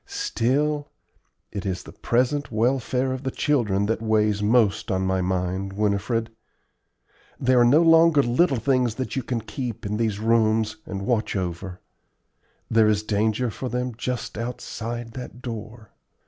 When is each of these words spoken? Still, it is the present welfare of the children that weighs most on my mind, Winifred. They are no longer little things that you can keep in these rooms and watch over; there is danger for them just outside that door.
Still, 0.07 0.87
it 1.51 1.63
is 1.63 1.83
the 1.83 1.91
present 1.91 2.51
welfare 2.51 3.11
of 3.13 3.21
the 3.21 3.29
children 3.29 3.85
that 3.85 4.01
weighs 4.01 4.41
most 4.41 4.89
on 4.89 5.05
my 5.05 5.21
mind, 5.21 5.73
Winifred. 5.73 6.31
They 7.39 7.53
are 7.53 7.63
no 7.63 7.83
longer 7.83 8.23
little 8.23 8.57
things 8.57 8.95
that 8.95 9.15
you 9.15 9.21
can 9.21 9.41
keep 9.41 9.85
in 9.85 9.97
these 9.97 10.17
rooms 10.19 10.77
and 10.87 11.05
watch 11.05 11.35
over; 11.35 11.81
there 12.67 12.87
is 12.87 13.03
danger 13.03 13.51
for 13.51 13.69
them 13.69 13.93
just 13.95 14.39
outside 14.39 15.11
that 15.11 15.39
door. 15.43 15.91